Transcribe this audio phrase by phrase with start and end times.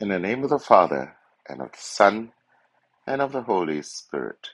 [0.00, 1.16] In the name of the Father,
[1.48, 2.32] and of the Son,
[3.06, 4.50] and of the Holy Spirit,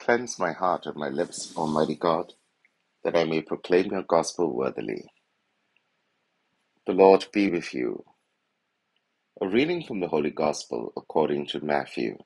[0.00, 2.34] cleanse my heart and my lips, Almighty God,
[3.04, 5.04] that I may proclaim your gospel worthily.
[6.86, 8.04] The Lord be with you.
[9.40, 12.18] A reading from the Holy Gospel according to Matthew.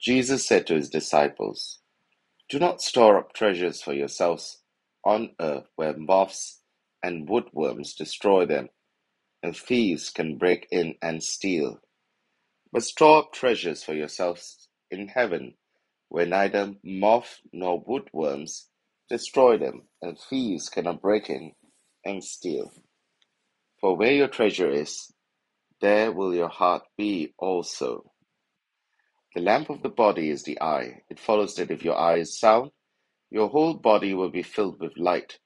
[0.00, 1.80] Jesus said to his disciples,
[2.50, 4.60] Do not store up treasures for yourselves
[5.04, 6.60] on earth where moths
[7.02, 8.68] and woodworms destroy them,
[9.42, 11.80] and thieves can break in and steal.
[12.72, 15.54] But store up treasures for yourselves in heaven,
[16.08, 18.66] where neither moth nor woodworms
[19.08, 21.52] destroy them, and thieves cannot break in
[22.04, 22.72] and steal.
[23.80, 25.12] For where your treasure is,
[25.80, 28.12] there will your heart be also.
[29.34, 31.02] The lamp of the body is the eye.
[31.08, 32.72] It follows that if your eye is sound,
[33.30, 35.38] your whole body will be filled with light.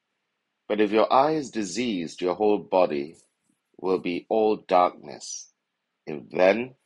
[0.69, 3.17] But if your eye is diseased, your whole body
[3.83, 5.53] will be all darkness.
[6.07, 6.77] If then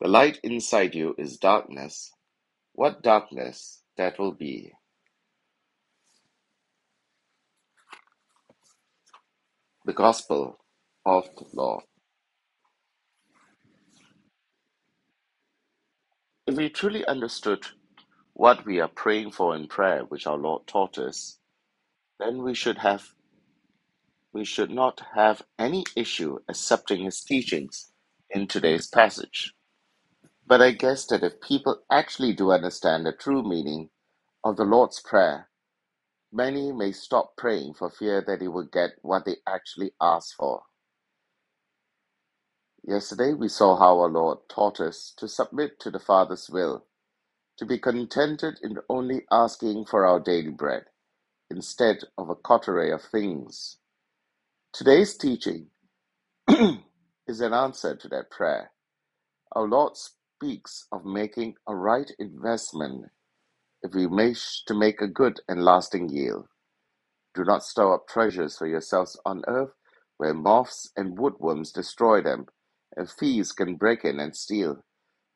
[0.00, 2.12] the light inside you is darkness,
[2.74, 4.72] what darkness that will be!
[9.86, 10.58] The Gospel
[11.06, 11.84] of the Lord.
[16.46, 17.66] If we truly understood
[18.34, 21.38] what we are praying for in prayer, which our Lord taught us,
[22.20, 23.04] then we should have
[24.34, 27.92] we should not have any issue accepting his teachings
[28.30, 29.54] in today's passage.
[30.46, 33.90] But I guess that if people actually do understand the true meaning
[34.44, 35.48] of the Lord's Prayer,
[36.32, 40.62] many may stop praying for fear that they will get what they actually ask for.
[42.84, 46.86] Yesterday we saw how our Lord taught us to submit to the Father's will,
[47.58, 50.84] to be contented in only asking for our daily bread,
[51.50, 53.78] instead of a coterie of things.
[54.74, 55.68] Today's teaching
[56.48, 58.72] is an answer to that prayer.
[59.52, 63.06] Our Lord speaks of making a right investment
[63.82, 66.46] if we wish to make a good and lasting yield.
[67.34, 69.72] Do not store up treasures for yourselves on earth,
[70.18, 72.46] where moths and woodworms destroy them,
[72.96, 74.84] and thieves can break in and steal.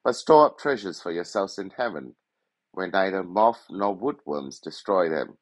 [0.04, 2.16] But store up treasures for yourselves in heaven,
[2.72, 5.38] where neither moth nor woodworms destroy them,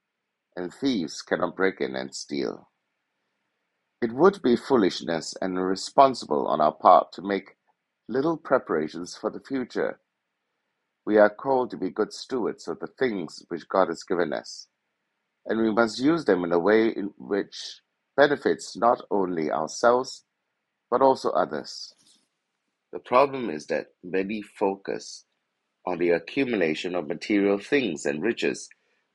[0.56, 2.69] and thieves cannot break in and steal.
[4.03, 7.57] It would be foolishness and irresponsible on our part to make
[8.09, 10.01] little preparations for the future.
[11.07, 14.69] We are called to be good stewards of the things which God has given us,
[15.47, 17.81] and we must use them in a way in which
[18.17, 20.25] benefits not only ourselves
[20.91, 21.95] but also others.
[22.93, 25.25] The problem is that many focus
[25.87, 28.69] on the accumulation of material things and riches,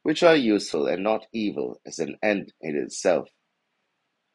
[0.04, 3.30] which are useful and not evil as an end in itself.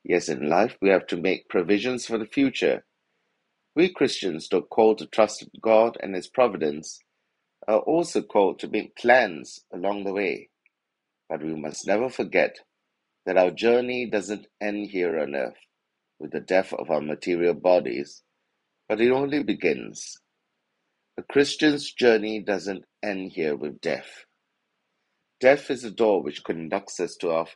[0.09, 2.85] Yes, in life we have to make provisions for the future.
[3.75, 7.01] We Christians, though called to trust God and His providence,
[7.67, 10.51] are also called to make plans along the way.
[11.29, 12.55] But we must never forget
[13.27, 15.59] that our journey doesn't end here on earth
[16.21, 18.23] with the death of our material bodies,
[18.89, 20.19] but it only begins.
[21.19, 24.25] A Christian's journey doesn't end here with death.
[25.41, 27.47] Death is the door which conducts us to our,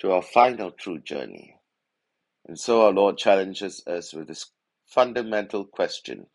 [0.00, 1.56] to our final true journey.
[2.46, 4.52] And so our Lord challenges us with this
[4.86, 6.28] fundamental question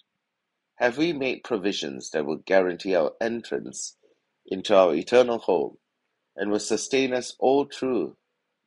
[0.77, 3.97] Have we made provisions that will guarantee our entrance
[4.47, 5.77] into our eternal home
[6.35, 8.17] and will sustain us all through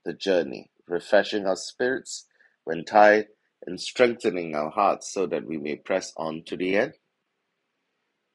[0.04, 2.26] the journey, refreshing our spirits
[2.64, 3.28] when tired
[3.66, 6.94] and strengthening our hearts so that we may press on to the end?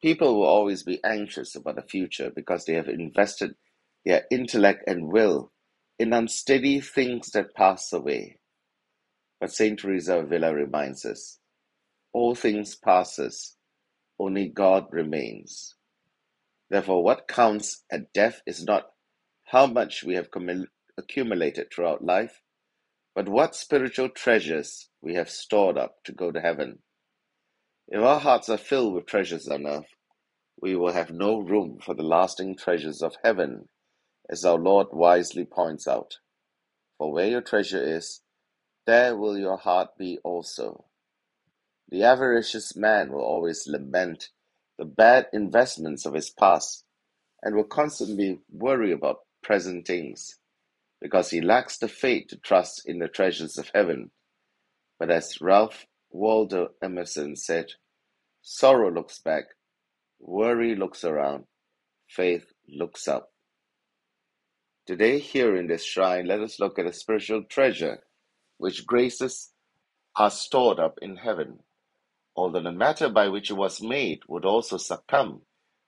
[0.02, 3.56] People will always be anxious about the future because they have invested
[4.06, 5.52] their intellect and will
[6.00, 8.39] in unsteady things that pass away.
[9.40, 11.40] But Saint Teresa of Avila reminds us,
[12.12, 13.56] all things passes,
[14.20, 15.76] only God remains.
[16.70, 18.92] Therefore, what counts at death is not
[19.46, 20.28] how much we have
[20.98, 22.42] accumulated throughout life,
[23.16, 26.80] but what spiritual treasures we have stored up to go to heaven.
[27.88, 29.96] If our hearts are filled with treasures on earth,
[30.62, 33.70] we will have no room for the lasting treasures of heaven,
[34.30, 36.18] as our Lord wisely points out.
[36.98, 38.22] For where your treasure is,
[38.90, 40.84] there will your heart be also.
[41.90, 44.30] The avaricious man will always lament
[44.80, 46.86] the bad investments of his past
[47.44, 50.40] and will constantly worry about present things
[51.00, 54.10] because he lacks the faith to trust in the treasures of heaven.
[54.98, 57.74] But as Ralph Waldo Emerson said,
[58.42, 59.44] sorrow looks back,
[60.20, 61.44] worry looks around,
[62.08, 63.30] faith looks up.
[64.88, 68.00] Today, here in this shrine, let us look at a spiritual treasure
[68.60, 69.52] which graces
[70.18, 71.60] are stored up in heaven.
[72.36, 75.44] although the matter by which it was made would also succumb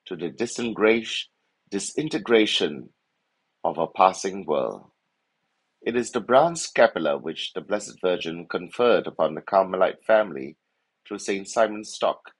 [0.05, 0.29] to the
[1.71, 2.89] disintegration
[3.63, 4.91] of a passing world.
[5.81, 10.57] It is the brown scapular which the Blessed Virgin conferred upon the Carmelite family
[11.07, 12.31] through Saint Simon Stock.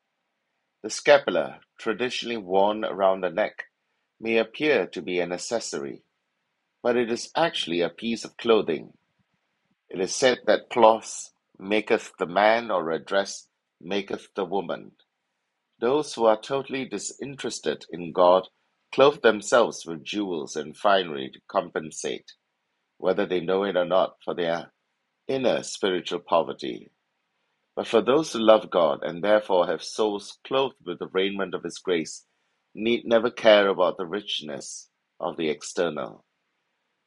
[0.84, 3.66] The scapular, traditionally worn around the neck,
[4.20, 6.04] may appear to be an accessory,
[6.84, 8.94] but it is actually a piece of clothing.
[9.92, 13.50] It is said that cloth maketh the man, or a dress
[13.82, 14.94] maketh the woman.
[15.80, 18.48] Those who are totally disinterested in God
[18.94, 22.34] clothe themselves with jewels and finery to compensate,
[22.98, 24.74] whether they know it or not, for their
[25.28, 26.92] inner spiritual poverty.
[27.76, 31.64] But for those who love God and therefore have souls clothed with the raiment of
[31.64, 32.26] His grace,
[32.76, 34.90] need never care about the richness
[35.20, 36.26] of the external.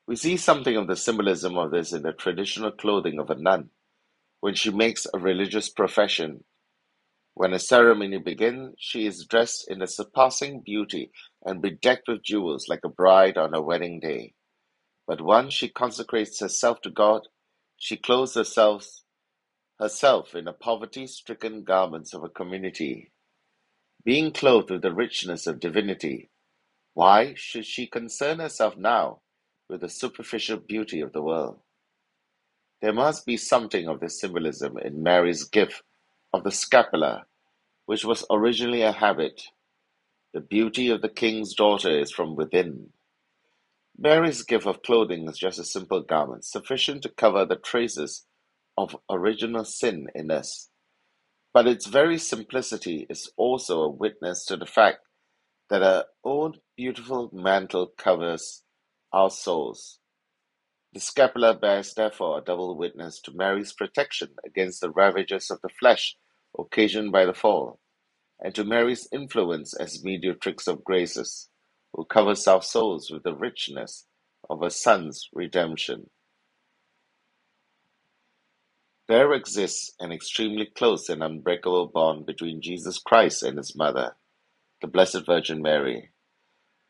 [0.06, 3.70] We see something of the symbolism of this in the traditional clothing of a nun
[4.40, 6.44] when she makes a religious profession.
[7.34, 11.10] When a ceremony begins, she is dressed in a surpassing beauty
[11.44, 14.34] and bedecked with jewels like a bride on her wedding day.
[15.06, 17.22] But once she consecrates herself to God,
[17.76, 18.86] she clothes herself
[19.80, 23.10] herself in the poverty-stricken garments of a community.
[24.04, 26.30] Being clothed with the richness of divinity,
[26.94, 29.22] why should she concern herself now
[29.69, 31.61] with the superficial beauty of the world?
[32.82, 35.82] There must be something of this symbolism in Mary's gift
[36.32, 37.22] of the scapular,
[37.87, 39.43] which was originally a habit.
[40.34, 42.90] The beauty of the king's daughter is from within.
[43.96, 48.26] Mary's gift of clothing is just a simple garment, sufficient to cover the traces
[48.76, 50.69] of original sin in us.
[51.52, 54.99] But its very simplicity is also a witness to the fact
[55.70, 58.63] that our own beautiful mantle covers
[59.14, 60.00] our souls.
[60.93, 65.69] The scapular bears therefore a double witness to Mary's protection against the ravages of the
[65.69, 66.16] flesh
[66.58, 67.78] occasioned by the fall,
[68.40, 71.49] and to Mary's influence as mediatrix of graces,
[71.93, 74.06] who covers our souls with the richness
[74.50, 76.11] of her Son's redemption.
[79.08, 84.16] There exists an extremely close and unbreakable bond between Jesus Christ and his mother,
[84.82, 86.11] the Blessed Virgin Mary.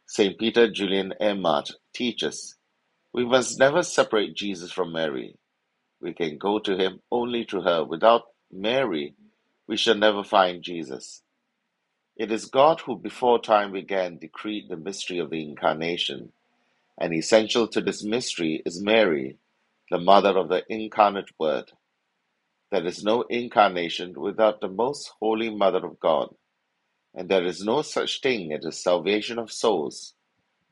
[0.07, 2.57] Saint Peter Julian Eymard teaches
[3.15, 5.37] we must never separate Jesus from Mary.
[6.01, 7.85] We can go to him only through her.
[7.85, 8.23] Without
[8.53, 9.15] Mary,
[9.69, 11.23] we shall never find Jesus.
[12.17, 16.33] It is God who before time began decreed the mystery of the Incarnation,
[16.99, 19.39] and essential to this mystery is Mary,
[19.91, 21.73] the mother of the incarnate Word.
[22.73, 26.35] There is no incarnation without the most holy Mother of God,
[27.15, 30.15] and there is no such thing as the salvation of souls,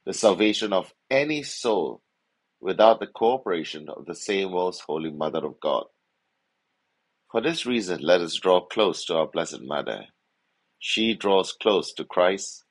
[0.06, 2.02] the salvation of any soul
[2.60, 5.84] without the cooperation of the same most holy Mother of God.
[7.32, 10.06] For this reason, let us draw close to our Blessed Mother.
[10.78, 12.64] She draws close to Christ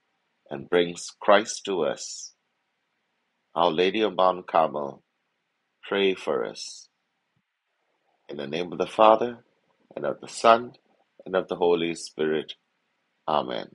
[0.49, 2.33] and brings Christ to us.
[3.55, 5.03] Our Lady of Mount Carmel,
[5.83, 6.87] pray for us.
[8.29, 9.39] In the name of the Father,
[9.95, 10.73] and of the Son,
[11.25, 12.53] and of the Holy Spirit.
[13.27, 13.69] Amen.